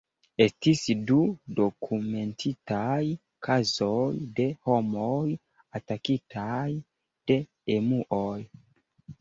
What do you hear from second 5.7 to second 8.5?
atakitaj de emuoj.